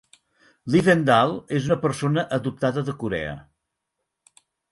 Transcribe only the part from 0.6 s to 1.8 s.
Lifvendahl és una